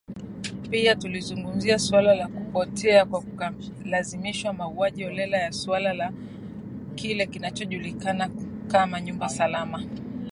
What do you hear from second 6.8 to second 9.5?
kile kinachojulikana kama nyumba